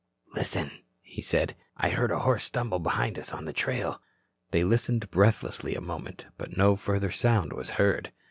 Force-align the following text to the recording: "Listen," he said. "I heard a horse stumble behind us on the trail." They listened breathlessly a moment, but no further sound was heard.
"Listen," 0.33 0.71
he 1.03 1.21
said. 1.21 1.55
"I 1.77 1.91
heard 1.91 2.09
a 2.09 2.17
horse 2.21 2.45
stumble 2.45 2.79
behind 2.79 3.19
us 3.19 3.31
on 3.31 3.45
the 3.45 3.53
trail." 3.53 4.01
They 4.49 4.63
listened 4.63 5.11
breathlessly 5.11 5.75
a 5.75 5.79
moment, 5.81 6.25
but 6.39 6.57
no 6.57 6.75
further 6.75 7.11
sound 7.11 7.53
was 7.53 7.69
heard. 7.77 8.11